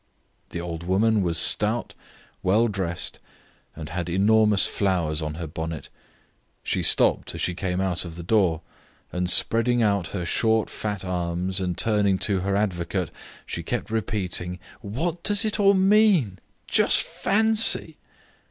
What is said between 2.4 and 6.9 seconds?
well dressed, and had enormous flowers on her bonnet; she